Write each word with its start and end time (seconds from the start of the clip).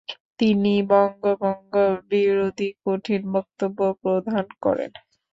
তিনি 0.39 0.73
বঙ্গভঙ্গ 0.89 1.73
বিরোধী 2.09 2.69
কঠিন 2.83 3.21
বক্তব্য 3.35 3.79
প্রদান 4.01 4.45
করেন। 4.63 4.91